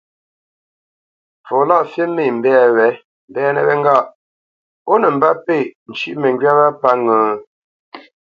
Fɔ 1.45 1.57
Lâʼfî 1.69 2.03
mê 2.15 2.23
mbɛ̂ 2.37 2.53
wě 2.75 2.87
mbɛ́nə̄ 3.29 3.61
wé 3.67 3.73
ŋgâʼ 3.79 4.03
ó 4.91 4.93
nə 5.01 5.07
mbə́pêʼ 5.17 5.67
ncʉ́ʼ 5.89 6.17
məŋgywá 6.21 6.53
wá 6.59 6.67
pə́ 6.81 6.93
ŋə́? 7.03 7.21